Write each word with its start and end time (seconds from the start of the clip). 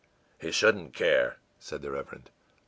î 0.41 0.47
ìHe 0.47 0.51
shouldn't 0.51 0.95
care,î 0.95 1.35
said 1.59 1.83
the 1.83 1.91
Reverend. 1.91 2.31